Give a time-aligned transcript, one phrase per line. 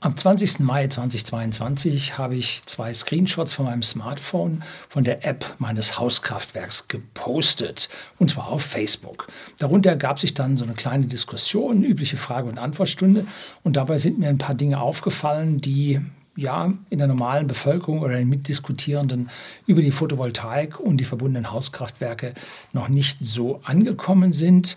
[0.00, 0.60] Am 20.
[0.60, 7.88] Mai 2022 habe ich zwei Screenshots von meinem Smartphone von der App meines Hauskraftwerks gepostet,
[8.16, 9.26] und zwar auf Facebook.
[9.58, 13.26] Darunter gab sich dann so eine kleine Diskussion, übliche Frage- und Antwortstunde,
[13.64, 16.00] und dabei sind mir ein paar Dinge aufgefallen, die
[16.36, 19.30] ja in der normalen Bevölkerung oder den Mitdiskutierenden
[19.66, 22.34] über die Photovoltaik und die verbundenen Hauskraftwerke
[22.72, 24.76] noch nicht so angekommen sind.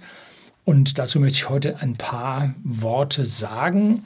[0.66, 4.04] Und dazu möchte ich heute ein paar Worte sagen.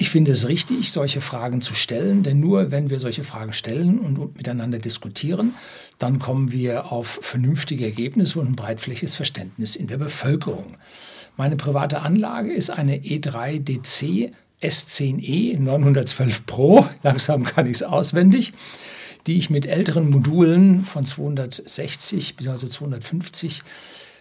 [0.00, 3.98] Ich finde es richtig, solche Fragen zu stellen, denn nur wenn wir solche Fragen stellen
[3.98, 5.54] und miteinander diskutieren,
[5.98, 10.76] dann kommen wir auf vernünftige Ergebnisse und ein breitflächiges Verständnis in der Bevölkerung.
[11.36, 18.52] Meine private Anlage ist eine E3 DC S10e 912 Pro, langsam kann ich es auswendig,
[19.26, 23.62] die ich mit älteren Modulen von 260 bis 250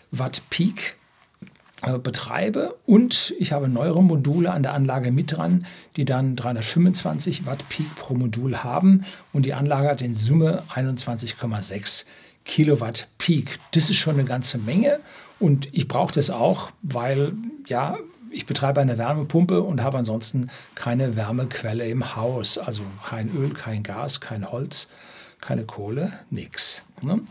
[0.10, 0.96] Watt Peak
[2.04, 7.70] betreibe und ich habe neuere Module an der Anlage mit dran, die dann 325 Watt
[7.70, 12.06] Peak pro Modul haben und die Anlage hat in Summe 21,6
[12.46, 13.60] Kilowatt Peak.
[13.72, 15.00] Das ist schon eine ganze Menge
[15.40, 17.34] und ich brauche das auch, weil
[17.68, 17.98] ja,
[18.32, 23.84] ich betreibe eine Wärmepumpe und habe ansonsten keine Wärmequelle im Haus, also kein Öl, kein
[23.84, 24.88] Gas, kein Holz,
[25.42, 26.84] keine Kohle, nichts.
[27.02, 27.22] Ne?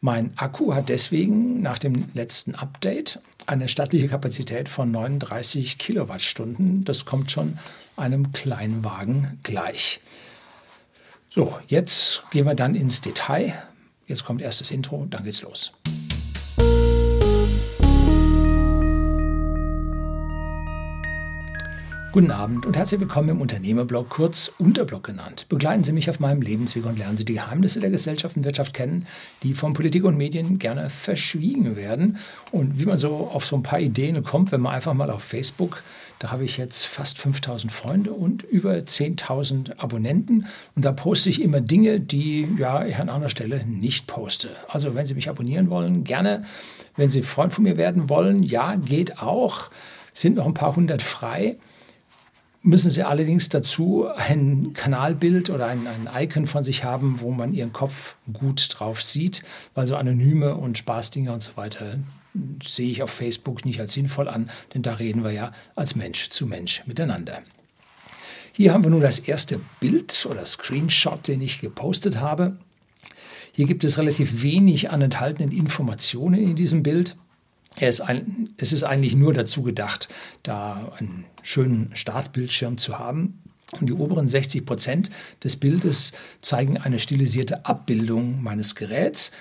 [0.00, 6.84] Mein Akku hat deswegen nach dem letzten Update eine stattliche Kapazität von 39 Kilowattstunden.
[6.84, 7.58] Das kommt schon
[7.96, 10.00] einem Kleinwagen gleich.
[11.28, 13.54] So, jetzt gehen wir dann ins Detail.
[14.06, 15.72] Jetzt kommt erst das Intro, dann geht's los.
[22.12, 25.46] Guten Abend und herzlich willkommen im Unternehmerblog, kurz Unterblog genannt.
[25.50, 28.72] Begleiten Sie mich auf meinem Lebensweg und lernen Sie die Geheimnisse der Gesellschaft und Wirtschaft
[28.72, 29.06] kennen,
[29.42, 32.16] die von Politik und Medien gerne verschwiegen werden.
[32.52, 35.22] Und wie man so auf so ein paar Ideen kommt, wenn man einfach mal auf
[35.22, 35.82] Facebook,
[36.18, 40.46] da habe ich jetzt fast 5000 Freunde und über 10.000 Abonnenten.
[40.74, 44.48] Und da poste ich immer Dinge, die ja, ich an anderer Stelle nicht poste.
[44.68, 46.44] Also wenn Sie mich abonnieren wollen, gerne.
[46.96, 49.70] Wenn Sie Freund von mir werden wollen, ja, geht auch.
[50.14, 51.58] Sind noch ein paar hundert frei
[52.66, 57.54] müssen Sie allerdings dazu ein Kanalbild oder ein, ein Icon von sich haben, wo man
[57.54, 59.42] Ihren Kopf gut drauf sieht,
[59.74, 61.98] weil so Anonyme und Spaßdinger und so weiter
[62.62, 66.28] sehe ich auf Facebook nicht als sinnvoll an, denn da reden wir ja als Mensch
[66.28, 67.42] zu Mensch miteinander.
[68.52, 72.56] Hier haben wir nun das erste Bild oder Screenshot, den ich gepostet habe.
[73.52, 77.16] Hier gibt es relativ wenig an enthaltenen Informationen in diesem Bild.
[77.78, 80.08] Ist ein, es ist eigentlich nur dazu gedacht,
[80.42, 83.42] da einen schönen Startbildschirm zu haben.
[83.72, 85.10] Und die oberen 60 Prozent
[85.42, 89.32] des Bildes zeigen eine stilisierte Abbildung meines Geräts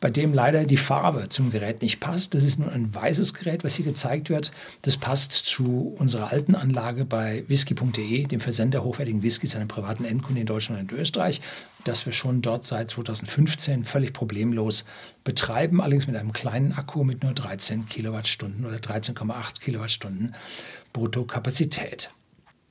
[0.00, 2.34] bei dem leider die Farbe zum Gerät nicht passt.
[2.34, 4.50] Das ist nur ein weißes Gerät, was hier gezeigt wird.
[4.82, 10.40] Das passt zu unserer alten Anlage bei whisky.de, dem Versender hochwertigen Whiskys, einem privaten Endkunden
[10.40, 11.42] in Deutschland und Österreich,
[11.84, 14.86] das wir schon dort seit 2015 völlig problemlos
[15.22, 20.34] betreiben, allerdings mit einem kleinen Akku mit nur 13 Kilowattstunden oder 13,8 Kilowattstunden
[20.94, 22.10] Bruttokapazität.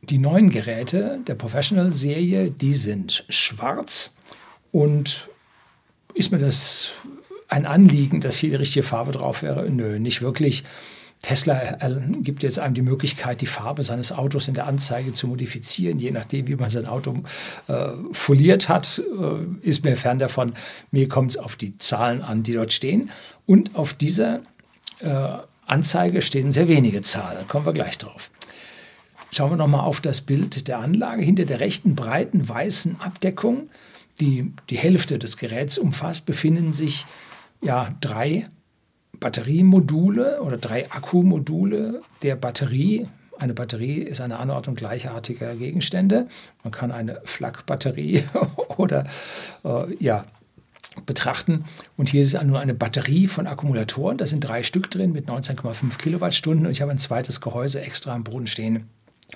[0.01, 4.15] Die neuen Geräte der Professional-Serie, die sind schwarz
[4.71, 5.29] und
[6.13, 6.91] ist mir das
[7.49, 9.69] ein Anliegen, dass hier die richtige Farbe drauf wäre?
[9.69, 10.63] Nö, nicht wirklich.
[11.21, 15.27] Tesla äh, gibt jetzt einem die Möglichkeit, die Farbe seines Autos in der Anzeige zu
[15.27, 17.23] modifizieren, je nachdem, wie man sein Auto
[17.67, 20.53] äh, foliert hat, äh, ist mir fern davon.
[20.91, 23.11] Mir kommt es auf die Zahlen an, die dort stehen.
[23.45, 24.43] Und auf dieser
[24.99, 25.09] äh,
[25.65, 27.47] Anzeige stehen sehr wenige Zahlen.
[27.49, 28.31] Kommen wir gleich drauf.
[29.31, 31.21] Schauen wir nochmal auf das Bild der Anlage.
[31.21, 33.69] Hinter der rechten breiten weißen Abdeckung,
[34.21, 37.05] die die Hälfte des Geräts umfasst, befinden sich
[37.61, 38.45] ja, drei
[39.19, 43.07] Batteriemodule oder drei Akkumodule der Batterie.
[43.37, 46.27] Eine Batterie ist eine Anordnung gleichartiger Gegenstände.
[46.63, 48.23] Man kann eine Flak-Batterie
[48.77, 49.05] oder
[49.63, 50.25] äh, ja,
[51.05, 51.65] betrachten.
[51.97, 54.17] Und hier ist es nur eine Batterie von Akkumulatoren.
[54.17, 56.65] Da sind drei Stück drin mit 19,5 Kilowattstunden.
[56.65, 58.87] Und ich habe ein zweites Gehäuse extra am Boden stehen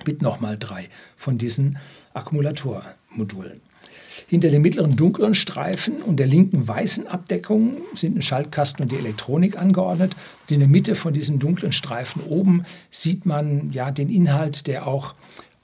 [0.04, 1.78] mit nochmal drei von diesen
[2.14, 3.60] Akkumulatormodulen.
[4.28, 8.96] Hinter dem mittleren dunklen Streifen und der linken weißen Abdeckung sind ein Schaltkasten und die
[8.96, 10.16] Elektronik angeordnet.
[10.42, 14.86] Und in der Mitte von diesem dunklen Streifen oben sieht man ja den Inhalt, der
[14.86, 15.14] auch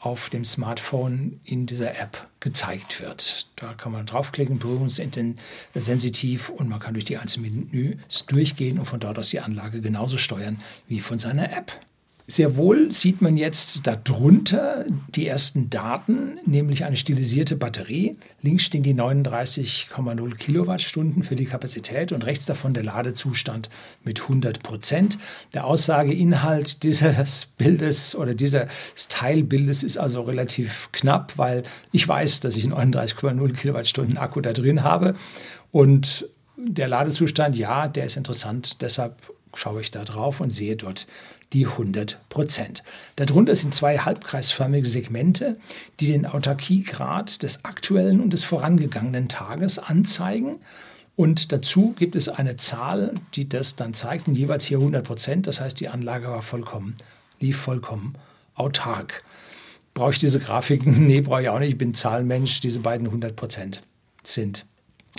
[0.01, 3.47] auf dem Smartphone in dieser App gezeigt wird.
[3.57, 8.99] Da kann man draufklicken, berührungssensitiv und man kann durch die einzelnen Menüs durchgehen und von
[8.99, 10.59] dort aus die Anlage genauso steuern
[10.89, 11.79] wie von seiner App.
[12.31, 18.19] Sehr wohl sieht man jetzt darunter die ersten Daten, nämlich eine stilisierte Batterie.
[18.41, 23.69] Links stehen die 39,0 Kilowattstunden für die Kapazität und rechts davon der Ladezustand
[24.05, 25.19] mit 100 Prozent.
[25.55, 28.69] Der Aussageinhalt dieses Bildes oder dieses
[29.09, 34.85] Teilbildes ist also relativ knapp, weil ich weiß, dass ich 39,0 Kilowattstunden Akku da drin
[34.85, 35.17] habe
[35.73, 38.83] und der Ladezustand, ja, der ist interessant.
[38.83, 39.17] Deshalb
[39.55, 41.09] schaue ich da drauf und sehe dort
[41.53, 42.83] die 100 Prozent.
[43.17, 45.57] Darunter sind zwei halbkreisförmige Segmente,
[45.99, 50.61] die den Autarkiegrad des aktuellen und des vorangegangenen Tages anzeigen.
[51.17, 55.47] Und dazu gibt es eine Zahl, die das dann zeigt, und jeweils hier 100 Prozent.
[55.47, 56.97] Das heißt, die Anlage war vollkommen,
[57.41, 58.15] lief vollkommen
[58.55, 59.25] autark.
[59.93, 61.07] Brauche ich diese Grafiken?
[61.07, 61.71] Nee, brauche ich auch nicht.
[61.71, 62.61] Ich bin Zahlenmensch.
[62.61, 63.83] Diese beiden 100 Prozent
[64.23, 64.67] sind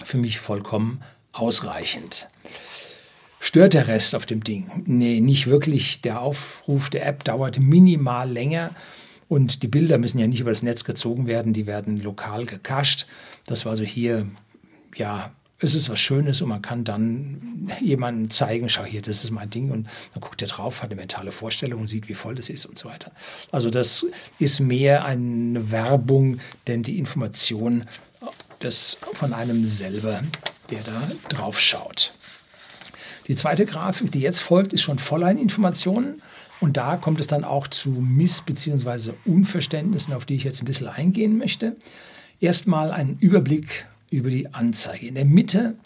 [0.04, 1.01] für mich vollkommen
[1.34, 2.27] ausreichend.
[3.44, 4.84] Stört der Rest auf dem Ding?
[4.86, 6.02] Nee, nicht wirklich.
[6.02, 8.70] Der Aufruf der App dauert minimal länger
[9.30, 13.08] und die Bilder müssen ja nicht über das Netz gezogen werden, die werden lokal gecached.
[13.48, 14.28] Das war so hier,
[14.96, 19.32] ja, es ist was Schönes und man kann dann jemandem zeigen, schau hier, das ist
[19.32, 22.36] mein Ding und dann guckt er drauf, hat eine mentale Vorstellung und sieht, wie voll
[22.36, 23.12] das ist und so weiter.
[23.52, 24.06] Also das
[24.38, 27.86] ist mehr eine Werbung, denn die Information
[28.62, 30.22] des, von einem selber,
[30.70, 32.14] der da drauf schaut.
[33.31, 36.22] Die zweite Grafik, die jetzt folgt, ist schon voller Informationen.
[36.60, 39.13] Und da kommt es dann auch zu Miss- bzw.
[39.24, 41.78] Unverständnissen, auf die ich jetzt ein bisschen eingehen möchte.
[42.42, 45.07] Erstmal ein Überblick über die Anzeige.
[45.07, 45.78] In der Mitte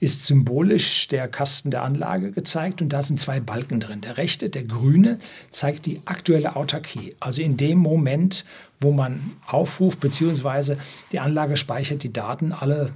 [0.00, 4.00] ist symbolisch der Kasten der Anlage gezeigt und da sind zwei Balken drin.
[4.00, 5.18] Der rechte, der grüne,
[5.50, 7.16] zeigt die aktuelle Autarkie.
[7.20, 8.46] Also in dem Moment,
[8.80, 10.78] wo man aufruft, beziehungsweise
[11.12, 12.92] die Anlage speichert die Daten alle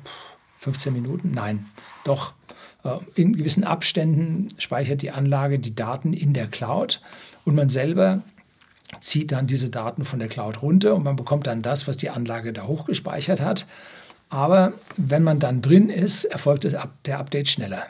[0.60, 1.30] 15 Minuten.
[1.30, 1.66] Nein,
[2.04, 2.32] doch
[3.14, 7.00] in gewissen Abständen speichert die Anlage die Daten in der Cloud
[7.44, 8.22] und man selber
[9.00, 12.10] zieht dann diese Daten von der Cloud runter und man bekommt dann das, was die
[12.10, 13.66] Anlage da hochgespeichert hat.
[14.30, 17.86] Aber wenn man dann drin ist, erfolgt der Update schneller,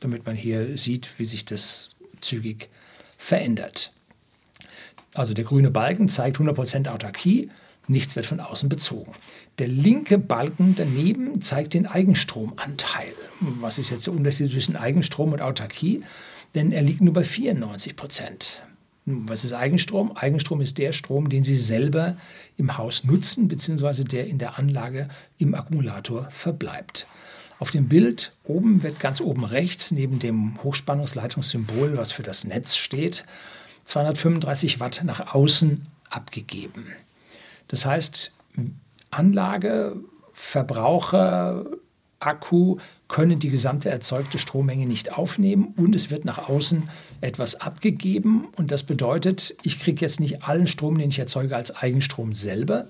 [0.00, 1.90] damit man hier sieht, wie sich das
[2.20, 2.68] zügig
[3.18, 3.92] verändert.
[5.14, 7.50] Also der grüne Balken zeigt 100% Autarkie,
[7.88, 9.12] nichts wird von außen bezogen.
[9.58, 13.12] Der linke Balken daneben zeigt den Eigenstromanteil.
[13.40, 16.02] Was ist jetzt der Unterschied zwischen Eigenstrom und Autarkie?
[16.54, 18.62] Denn er liegt nur bei 94 Prozent.
[19.04, 20.16] Was ist Eigenstrom?
[20.16, 22.16] Eigenstrom ist der Strom, den Sie selber
[22.56, 25.08] im Haus nutzen, beziehungsweise der in der Anlage
[25.38, 27.06] im Akkumulator verbleibt.
[27.58, 32.76] Auf dem Bild oben wird ganz oben rechts neben dem Hochspannungsleitungssymbol, was für das Netz
[32.76, 33.24] steht,
[33.86, 36.86] 235 Watt nach außen abgegeben.
[37.68, 38.32] Das heißt,
[39.10, 39.96] Anlage,
[40.32, 41.66] Verbraucher,
[42.20, 42.76] Akku
[43.08, 46.88] können die gesamte erzeugte Strommenge nicht aufnehmen und es wird nach außen
[47.20, 48.48] etwas abgegeben.
[48.56, 52.86] Und das bedeutet, ich kriege jetzt nicht allen Strom, den ich erzeuge, als Eigenstrom selber,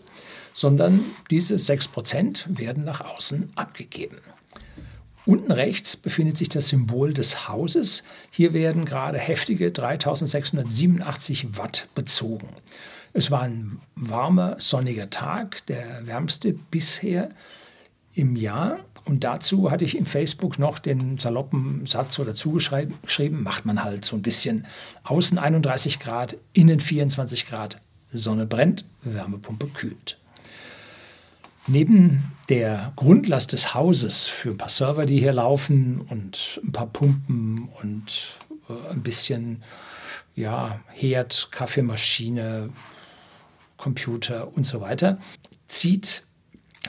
[0.52, 4.18] sondern diese 6% werden nach außen abgegeben.
[5.24, 8.02] Unten rechts befindet sich das Symbol des Hauses.
[8.30, 12.48] Hier werden gerade heftige 3687 Watt bezogen.
[13.12, 17.30] Es war ein warmer, sonniger Tag, der wärmste bisher
[18.14, 18.78] im Jahr.
[19.04, 24.04] Und dazu hatte ich im Facebook noch den saloppen Satz oder zugeschrieben, macht man halt
[24.04, 24.64] so ein bisschen
[25.02, 27.80] außen 31 Grad, innen 24 Grad,
[28.12, 30.18] Sonne brennt, Wärmepumpe kühlt.
[31.66, 36.86] Neben der Grundlast des Hauses für ein paar Server, die hier laufen und ein paar
[36.86, 38.38] Pumpen und
[38.68, 39.62] äh, ein bisschen
[40.34, 42.70] ja, Herd, Kaffeemaschine,
[43.82, 45.18] Computer und so weiter,
[45.66, 46.22] zieht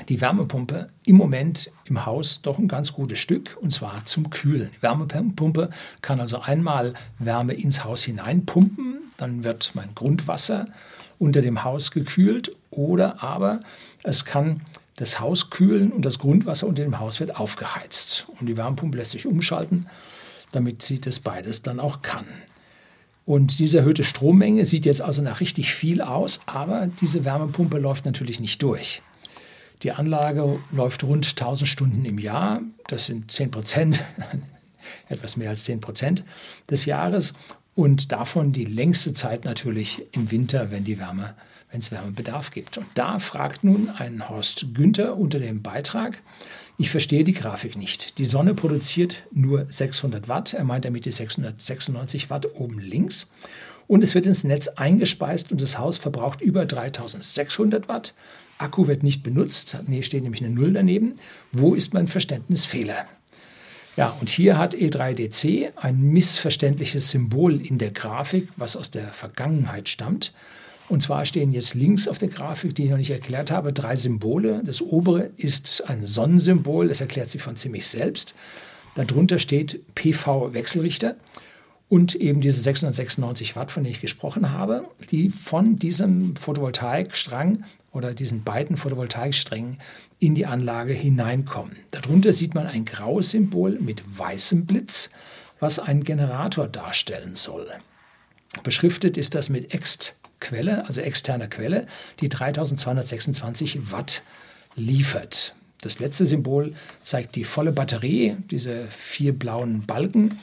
[0.09, 4.69] die Wärmepumpe im Moment im Haus doch ein ganz gutes Stück und zwar zum Kühlen.
[4.77, 10.67] Die Wärmepumpe kann also einmal Wärme ins Haus hineinpumpen, dann wird mein Grundwasser
[11.17, 13.61] unter dem Haus gekühlt oder aber
[14.03, 14.61] es kann
[14.95, 18.27] das Haus kühlen und das Grundwasser unter dem Haus wird aufgeheizt.
[18.39, 19.87] Und die Wärmepumpe lässt sich umschalten,
[20.51, 22.25] damit sie das beides dann auch kann.
[23.25, 28.05] Und diese erhöhte Strommenge sieht jetzt also nach richtig viel aus, aber diese Wärmepumpe läuft
[28.05, 29.01] natürlich nicht durch.
[29.81, 34.03] Die Anlage läuft rund 1000 Stunden im Jahr, das sind 10 Prozent,
[35.09, 36.25] etwas mehr als 10 Prozent
[36.69, 37.33] des Jahres
[37.75, 41.33] und davon die längste Zeit natürlich im Winter, wenn die Wärme,
[41.71, 42.77] wenn es Wärmebedarf gibt.
[42.77, 46.21] Und da fragt nun ein Horst Günther unter dem Beitrag,
[46.77, 48.17] ich verstehe die Grafik nicht.
[48.17, 50.53] Die Sonne produziert nur 600 Watt.
[50.53, 53.27] Er meint damit die 696 Watt oben links.
[53.87, 58.15] Und es wird ins Netz eingespeist und das Haus verbraucht über 3600 Watt.
[58.57, 59.77] Akku wird nicht benutzt.
[59.87, 61.13] Nee, steht nämlich eine Null daneben.
[61.51, 63.05] Wo ist mein Verständnisfehler?
[63.95, 69.87] Ja, und hier hat E3DC ein missverständliches Symbol in der Grafik, was aus der Vergangenheit
[69.87, 70.33] stammt.
[70.89, 73.95] Und zwar stehen jetzt links auf der Grafik, die ich noch nicht erklärt habe, drei
[73.95, 74.63] Symbole.
[74.65, 78.33] Das obere ist ein Sonnensymbol, das erklärt sich von ziemlich selbst.
[78.95, 81.15] Darunter steht PV-Wechselrichter
[81.87, 88.13] und eben diese 696 Watt, von denen ich gesprochen habe, die von diesem Photovoltaikstrang oder
[88.13, 89.77] diesen beiden Photovoltaiksträngen
[90.19, 91.77] in die Anlage hineinkommen.
[91.91, 95.11] Darunter sieht man ein graues Symbol mit weißem Blitz,
[95.59, 97.67] was einen Generator darstellen soll.
[98.63, 101.87] Beschriftet ist das mit Ext-Quelle, also externer Quelle,
[102.19, 104.23] die 3226 Watt
[104.75, 105.55] liefert.
[105.81, 106.73] Das letzte Symbol
[107.03, 110.39] zeigt die volle Batterie, diese vier blauen Balken.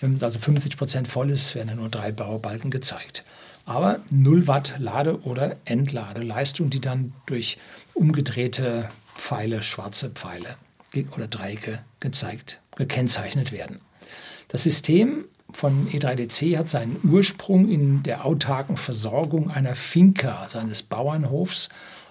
[0.00, 3.24] Wenn es also 50 Prozent voll ist, werden ja nur drei blaue Balken gezeigt.
[3.68, 7.58] Aber 0 Watt Lade- oder Entladeleistung, die dann durch
[7.92, 10.56] umgedrehte Pfeile, schwarze Pfeile
[11.14, 13.80] oder Dreiecke gezeigt, gekennzeichnet werden.
[14.48, 20.82] Das System von E3DC hat seinen Ursprung in der autarken Versorgung einer Finca, also eines
[20.82, 21.68] Bauernhofs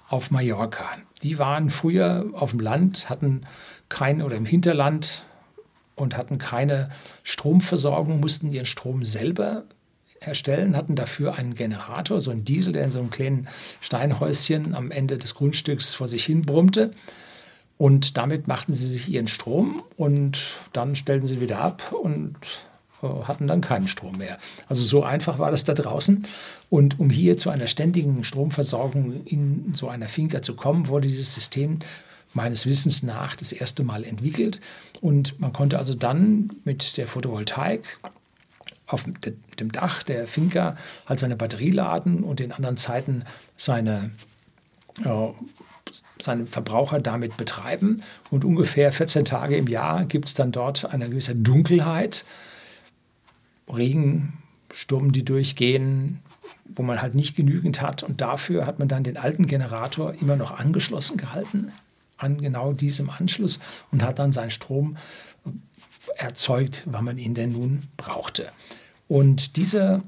[0.09, 0.85] auf Mallorca.
[1.23, 3.41] Die waren früher auf dem Land, hatten
[3.89, 5.25] kein oder im Hinterland
[5.95, 6.91] und hatten keine
[7.23, 9.63] Stromversorgung, mussten ihren Strom selber
[10.21, 13.47] herstellen, hatten dafür einen Generator, so einen Diesel, der in so einem kleinen
[13.81, 16.91] Steinhäuschen am Ende des Grundstücks vor sich hin brummte.
[17.77, 22.35] Und damit machten sie sich ihren Strom und dann stellten sie wieder ab und
[23.03, 24.39] äh, hatten dann keinen Strom mehr.
[24.67, 26.25] Also so einfach war das da draußen.
[26.69, 31.33] Und um hier zu einer ständigen Stromversorgung in so einer Finca zu kommen, wurde dieses
[31.33, 31.79] System
[32.33, 34.59] meines Wissens nach das erste Mal entwickelt.
[35.01, 37.99] Und man konnte also dann mit der Photovoltaik
[38.87, 39.05] auf
[39.59, 40.75] dem Dach der Finca
[41.05, 43.25] halt seine Batterie laden und in anderen Zeiten
[43.55, 44.11] seine,
[45.03, 45.27] äh,
[46.19, 48.01] seine Verbraucher damit betreiben.
[48.31, 52.25] Und ungefähr 14 Tage im Jahr gibt es dann dort eine gewisse Dunkelheit.
[53.71, 54.37] Regen,
[54.73, 56.19] Sturm, die durchgehen,
[56.65, 58.03] wo man halt nicht genügend hat.
[58.03, 61.71] Und dafür hat man dann den alten Generator immer noch angeschlossen gehalten,
[62.17, 63.59] an genau diesem Anschluss
[63.91, 64.97] und hat dann seinen Strom
[66.17, 68.47] erzeugt, wann man ihn denn nun brauchte.
[69.07, 70.03] Und dieser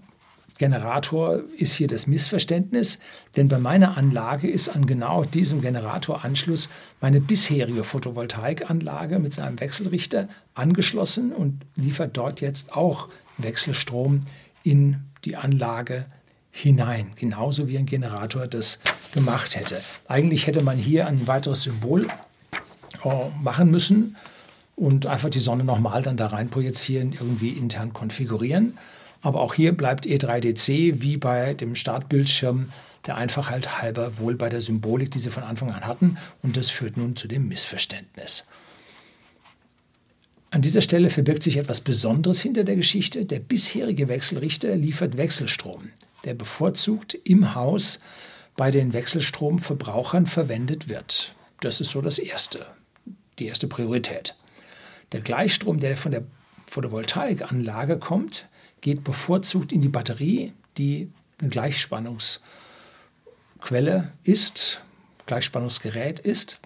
[0.59, 2.99] Generator ist hier das Missverständnis,
[3.37, 10.27] denn bei meiner Anlage ist an genau diesem Generatoranschluss meine bisherige Photovoltaikanlage mit seinem Wechselrichter
[10.55, 14.19] angeschlossen und liefert dort jetzt auch Wechselstrom
[14.61, 16.07] in die Anlage
[16.51, 18.79] hinein, genauso wie ein Generator das
[19.13, 19.81] gemacht hätte.
[20.09, 22.07] Eigentlich hätte man hier ein weiteres Symbol
[23.05, 23.09] äh,
[23.41, 24.17] machen müssen
[24.79, 28.77] und einfach die Sonne nochmal dann da rein projizieren, irgendwie intern konfigurieren.
[29.21, 32.71] Aber auch hier bleibt E3DC wie bei dem Startbildschirm
[33.05, 36.17] der Einfachheit halber wohl bei der Symbolik, die sie von Anfang an hatten.
[36.41, 38.45] Und das führt nun zu dem Missverständnis.
[40.51, 43.25] An dieser Stelle verbirgt sich etwas Besonderes hinter der Geschichte.
[43.25, 45.89] Der bisherige Wechselrichter liefert Wechselstrom,
[46.23, 47.99] der bevorzugt im Haus
[48.55, 51.35] bei den Wechselstromverbrauchern verwendet wird.
[51.59, 52.65] Das ist so das Erste,
[53.37, 54.35] die erste Priorität.
[55.11, 56.23] Der Gleichstrom, der von der
[56.69, 58.47] Photovoltaikanlage kommt,
[58.81, 64.81] geht bevorzugt in die Batterie, die eine Gleichspannungsquelle ist,
[65.25, 66.59] Gleichspannungsgerät ist.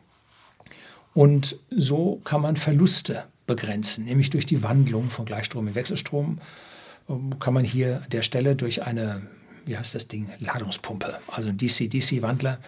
[1.13, 6.39] Und so kann man Verluste begrenzen, nämlich durch die Wandlung von Gleichstrom in Wechselstrom
[7.09, 9.21] ähm, kann man hier an der Stelle durch eine,
[9.65, 12.59] wie heißt das Ding, Ladungspumpe, also ein DC-DC-Wandler,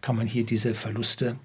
[0.00, 1.36] kann man hier diese Verluste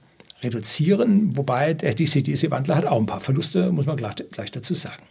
[0.44, 5.04] reduzieren, wobei der DC-DC-Wandler hat auch ein paar Verluste, muss man gleich, gleich dazu sagen.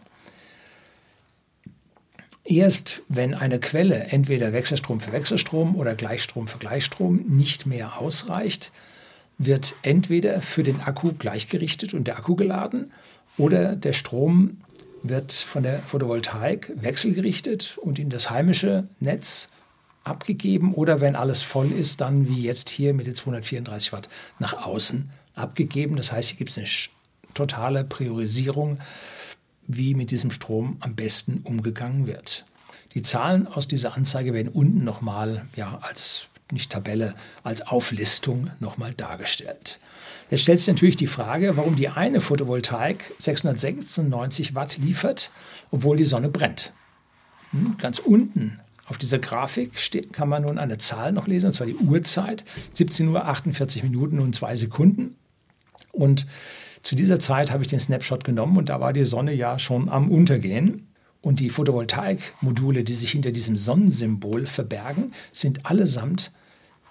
[2.45, 8.73] Erst wenn eine Quelle, entweder Wechselstrom für Wechselstrom oder Gleichstrom für Gleichstrom, nicht mehr ausreicht,
[9.39, 12.93] wird entweder für den Akku gleichgerichtet und der Akku geladen
[13.39, 14.59] oder der Strom
[15.03, 19.49] wird von der Photovoltaik wechselgerichtet und in das heimische Netz
[20.05, 24.09] abgegeben oder wenn alles voll ist, dann wie jetzt hier mit den 234 Watt
[24.39, 25.97] nach außen abgegeben.
[25.97, 26.69] Das heißt, hier gibt es eine
[27.35, 28.79] totale Priorisierung,
[29.67, 32.45] wie mit diesem Strom am besten umgegangen wird.
[32.95, 38.93] Die Zahlen aus dieser Anzeige werden unten nochmal ja, als nicht Tabelle, als Auflistung nochmal
[38.95, 39.79] dargestellt.
[40.31, 45.31] Jetzt stellt sich natürlich die Frage, warum die eine Photovoltaik 696 Watt liefert,
[45.71, 46.73] obwohl die Sonne brennt.
[47.53, 51.53] Hm, ganz unten auf dieser Grafik steht, kann man nun eine Zahl noch lesen, und
[51.53, 55.17] zwar die Uhrzeit, 17 Uhr 48 Minuten und 2 Sekunden.
[55.93, 56.27] Und
[56.83, 59.89] zu dieser Zeit habe ich den Snapshot genommen und da war die Sonne ja schon
[59.89, 60.87] am Untergehen.
[61.23, 66.33] Und die Photovoltaikmodule, die sich hinter diesem Sonnensymbol verbergen, sind allesamt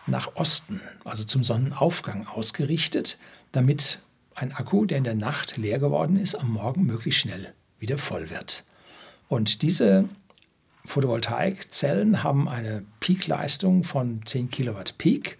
[0.05, 3.17] nach Osten, also zum Sonnenaufgang ausgerichtet,
[3.51, 3.99] damit
[4.35, 8.29] ein Akku, der in der Nacht leer geworden ist, am Morgen möglichst schnell wieder voll
[8.29, 8.63] wird.
[9.27, 10.05] Und diese
[10.85, 15.37] Photovoltaikzellen haben eine Peakleistung von 10 Kilowatt Peak.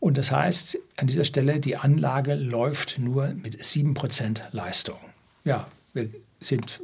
[0.00, 4.98] Und das heißt, an dieser Stelle, die Anlage läuft nur mit 7% Leistung.
[5.44, 6.10] Ja, wir
[6.40, 6.80] sind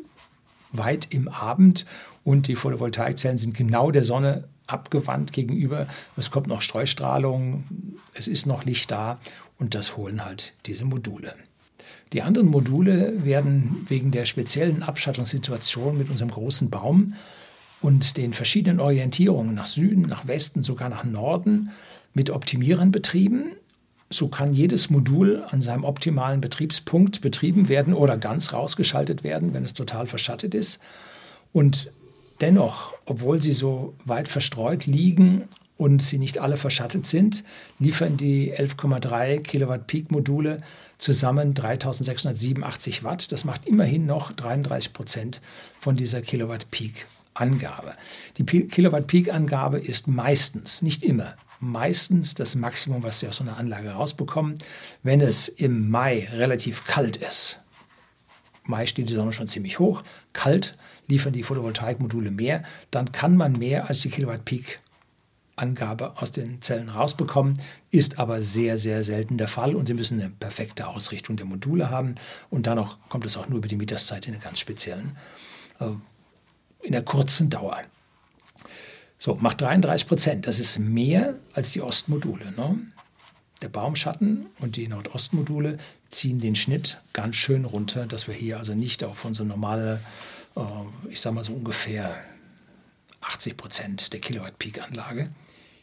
[0.73, 1.85] weit im Abend
[2.25, 5.87] und die Photovoltaikzellen sind genau der Sonne abgewandt gegenüber.
[6.17, 7.65] Es kommt noch Streustrahlung,
[8.15, 9.19] es ist noch Licht da
[9.59, 11.35] und das holen halt diese Module.
[12.13, 17.15] Die anderen Module werden wegen der speziellen Abschattungssituation mit unserem großen Baum
[17.83, 21.71] und den verschiedenen Orientierungen nach Süden, nach Westen, sogar nach Norden
[22.15, 23.57] mit Optimierern betrieben.
[24.09, 29.65] So kann jedes Modul an seinem optimalen Betriebspunkt betrieben werden oder ganz rausgeschaltet werden, wenn
[29.65, 30.81] es total verschattet ist.
[31.53, 31.91] Und
[32.41, 37.43] dennoch, obwohl sie so weit verstreut liegen und sie nicht alle verschattet sind,
[37.79, 40.61] liefern die 11,3 Kilowatt Peak Module
[40.99, 43.33] zusammen 3687 Watt.
[43.33, 45.41] Das macht immerhin noch 33 Prozent
[45.81, 47.95] von dieser Kilowatt Peak Angabe.
[48.37, 53.45] Die Kilowatt Peak Angabe ist meistens, nicht immer, meistens das Maximum, was Sie aus so
[53.45, 54.57] einer Anlage rausbekommen,
[55.03, 57.61] wenn es im Mai relativ kalt ist.
[58.65, 60.77] Mai steht die Sonne schon ziemlich hoch, kalt
[61.09, 64.81] liefern die Photovoltaikmodule mehr, dann kann man mehr als die Kilowatt Peak
[65.57, 67.61] Angabe aus den Zellen rausbekommen,
[67.91, 71.91] ist aber sehr, sehr selten der Fall und Sie müssen eine perfekte Ausrichtung der Module
[71.91, 72.15] haben
[72.51, 75.17] und dann auch, kommt es auch nur über die Mittagszeit in einer ganz speziellen,
[75.79, 75.87] äh,
[76.83, 77.83] in der kurzen Dauer.
[79.19, 80.47] So, macht 33 Prozent.
[80.47, 82.53] Das ist mehr als die Ostmodule.
[82.57, 82.79] Ne?
[83.63, 88.75] Der Baumschatten und die Nordostmodule ziehen den Schnitt ganz schön runter, dass wir hier also
[88.75, 90.01] nicht auf unsere normale,
[90.57, 90.61] äh,
[91.09, 92.17] ich sage mal so ungefähr
[93.21, 95.31] 80 Prozent der Kilowatt-Peak-Anlage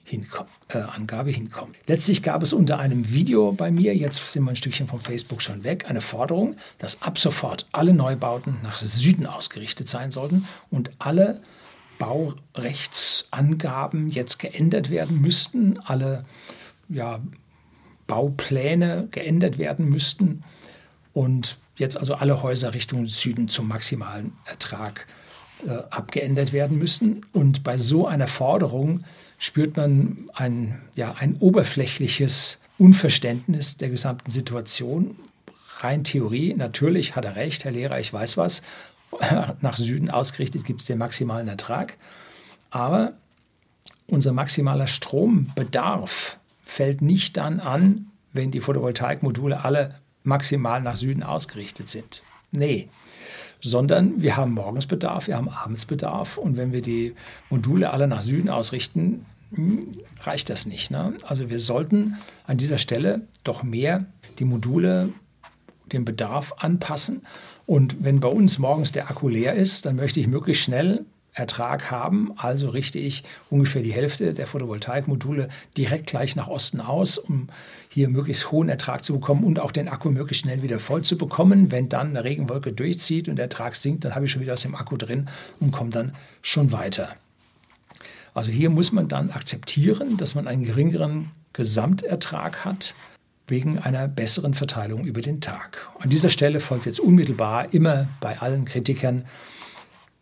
[0.10, 1.76] hinkommen, äh, Angabe hinkommen.
[1.86, 5.42] Letztlich gab es unter einem Video bei mir, jetzt sind wir ein Stückchen vom Facebook
[5.42, 10.92] schon weg, eine Forderung, dass ab sofort alle Neubauten nach Süden ausgerichtet sein sollten und
[10.98, 11.42] alle
[12.00, 16.26] Baurechtsangaben jetzt geändert werden müssten, alle
[16.88, 17.20] ja,
[18.08, 20.44] Baupläne geändert werden müssten
[21.14, 25.06] und jetzt also alle Häuser Richtung Süden zum maximalen Ertrag
[25.66, 27.26] äh, abgeändert werden müssen.
[27.34, 29.04] Und bei so einer Forderung
[29.40, 35.16] spürt man ein, ja, ein oberflächliches Unverständnis der gesamten Situation.
[35.80, 38.62] Rein Theorie, natürlich hat er recht, Herr Lehrer, ich weiß was.
[39.62, 41.98] Nach Süden ausgerichtet gibt es den maximalen Ertrag.
[42.70, 43.14] Aber
[44.08, 51.90] unser maximaler Strombedarf fällt nicht dann an, wenn die Photovoltaikmodule alle maximal nach Süden ausgerichtet
[51.90, 52.22] sind.
[52.52, 52.90] Nee,
[53.62, 57.14] sondern wir haben morgens Bedarf, wir haben abends Bedarf und wenn wir die
[57.50, 60.92] Module alle nach Süden ausrichten, hm, reicht das nicht.
[60.92, 61.14] Ne?
[61.24, 64.06] Also wir sollten an dieser Stelle doch mehr
[64.40, 65.10] die Module
[65.92, 67.24] dem Bedarf anpassen.
[67.66, 71.06] Und wenn bei uns morgens der Akku leer ist, dann möchte ich möglichst schnell
[71.40, 72.34] Ertrag haben.
[72.38, 77.48] Also richte ich ungefähr die Hälfte der Photovoltaikmodule direkt gleich nach Osten aus, um
[77.90, 81.18] hier möglichst hohen Ertrag zu bekommen und auch den Akku möglichst schnell wieder voll zu
[81.18, 81.72] bekommen.
[81.72, 84.62] Wenn dann eine Regenwolke durchzieht und der Ertrag sinkt, dann habe ich schon wieder aus
[84.62, 87.16] dem Akku drin und komme dann schon weiter.
[88.34, 92.94] Also hier muss man dann akzeptieren, dass man einen geringeren Gesamtertrag hat
[93.48, 95.90] wegen einer besseren Verteilung über den Tag.
[96.00, 99.26] An dieser Stelle folgt jetzt unmittelbar immer bei allen Kritikern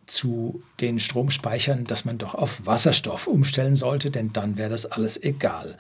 [0.08, 5.22] zu den Stromspeichern, dass man doch auf Wasserstoff umstellen sollte, denn dann wäre das alles
[5.22, 5.78] egal.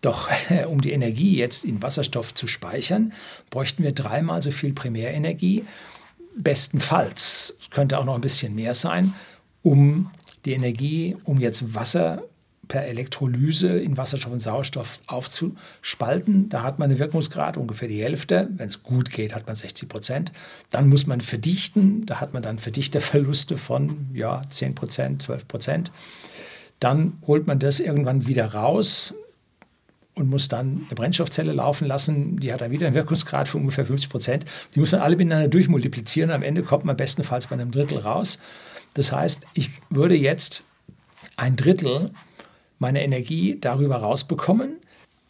[0.00, 0.28] Doch
[0.68, 3.12] um die Energie jetzt in Wasserstoff zu speichern,
[3.50, 5.64] bräuchten wir dreimal so viel Primärenergie.
[6.36, 9.14] Bestenfalls könnte auch noch ein bisschen mehr sein,
[9.62, 10.10] um
[10.44, 12.22] die Energie, um jetzt Wasser
[12.72, 16.48] per Elektrolyse in Wasserstoff und Sauerstoff aufzuspalten.
[16.48, 18.48] Da hat man einen Wirkungsgrad ungefähr die Hälfte.
[18.56, 20.32] Wenn es gut geht, hat man 60 Prozent.
[20.70, 22.06] Dann muss man verdichten.
[22.06, 25.92] Da hat man dann Verdichterverluste von ja, 10 Prozent, 12 Prozent.
[26.80, 29.12] Dann holt man das irgendwann wieder raus
[30.14, 32.38] und muss dann eine Brennstoffzelle laufen lassen.
[32.40, 34.44] Die hat dann wieder einen Wirkungsgrad von ungefähr 50 Prozent.
[34.74, 36.30] Die muss man alle miteinander durchmultiplizieren.
[36.30, 38.38] Am Ende kommt man bestenfalls bei einem Drittel raus.
[38.94, 40.64] Das heißt, ich würde jetzt
[41.36, 42.12] ein Drittel
[42.82, 44.76] meine Energie darüber rausbekommen.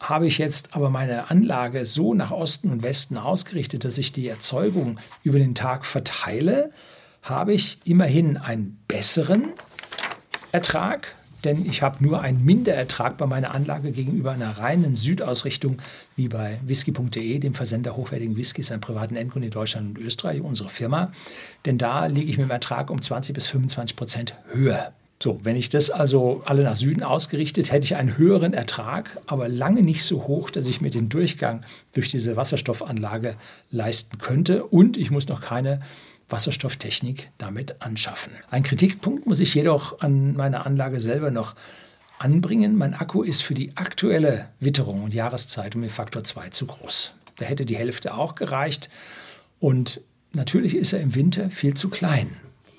[0.00, 4.26] Habe ich jetzt aber meine Anlage so nach Osten und Westen ausgerichtet, dass ich die
[4.26, 6.72] Erzeugung über den Tag verteile,
[7.22, 9.52] habe ich immerhin einen besseren
[10.50, 15.78] Ertrag, denn ich habe nur einen Minderertrag bei meiner Anlage gegenüber einer reinen Südausrichtung
[16.16, 20.68] wie bei whisky.de, dem Versender hochwertigen Whiskys an privaten Endkunden in Deutschland und Österreich, unsere
[20.68, 21.12] Firma.
[21.64, 24.92] Denn da liege ich mit dem Ertrag um 20 bis 25 Prozent höher.
[25.22, 29.48] So, wenn ich das also alle nach Süden ausgerichtet, hätte ich einen höheren Ertrag, aber
[29.48, 33.36] lange nicht so hoch, dass ich mir den Durchgang durch diese Wasserstoffanlage
[33.70, 34.64] leisten könnte.
[34.64, 35.80] Und ich muss noch keine
[36.28, 38.32] Wasserstofftechnik damit anschaffen.
[38.50, 41.54] Ein Kritikpunkt muss ich jedoch an meiner Anlage selber noch
[42.18, 42.74] anbringen.
[42.74, 47.14] Mein Akku ist für die aktuelle Witterung und Jahreszeit um den Faktor 2 zu groß.
[47.36, 48.90] Da hätte die Hälfte auch gereicht.
[49.60, 50.00] Und
[50.32, 52.28] natürlich ist er im Winter viel zu klein.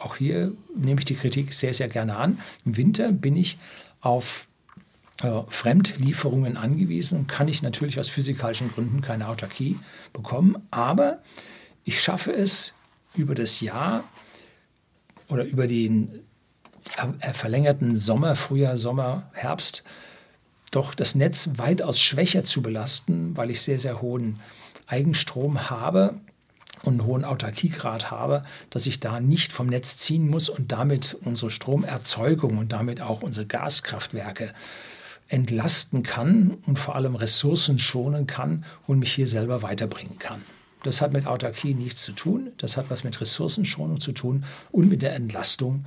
[0.04, 2.40] Auch hier nehme ich die Kritik sehr, sehr gerne an.
[2.66, 3.58] Im Winter bin ich
[4.02, 4.48] auf
[5.22, 9.80] äh, Fremdlieferungen angewiesen, kann ich natürlich aus physikalischen Gründen keine Autarkie
[10.12, 11.20] bekommen, aber
[11.86, 12.74] ich schaffe es
[13.16, 14.04] über das Jahr
[15.30, 16.24] oder über den
[17.22, 19.86] äh, verlängerten Sommer, Frühjahr, Sommer, Herbst
[20.72, 24.42] doch das Netz weitaus schwächer zu belasten, weil ich sehr, sehr hohen
[24.88, 26.16] Eigenstrom habe
[26.84, 31.18] und einen hohen Autarkiegrad habe, dass ich da nicht vom Netz ziehen muss und damit
[31.24, 34.54] unsere Stromerzeugung und damit auch unsere Gaskraftwerke
[35.30, 40.42] entlasten kann und vor allem Ressourcen schonen kann und mich hier selber weiterbringen kann.
[40.84, 44.90] Das hat mit Autarkie nichts zu tun, das hat was mit Ressourcenschonung zu tun und
[44.90, 45.86] mit der Entlastung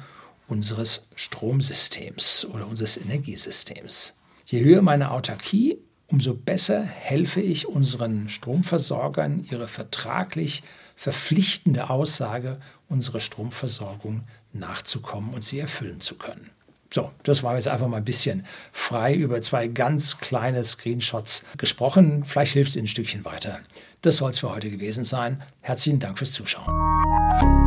[0.48, 4.14] unseres Stromsystems oder unseres Energiesystems.
[4.46, 10.62] Je höher meine Autarkie, umso besser helfe ich unseren Stromversorgern, ihre vertraglich
[10.94, 16.50] verpflichtende Aussage, unsere Stromversorgung nachzukommen und sie erfüllen zu können.
[16.92, 22.24] So, das war jetzt einfach mal ein bisschen frei über zwei ganz kleine Screenshots gesprochen.
[22.24, 23.60] Vielleicht hilft es Ihnen ein Stückchen weiter.
[24.02, 25.42] Das soll es für heute gewesen sein.
[25.60, 27.65] Herzlichen Dank fürs Zuschauen.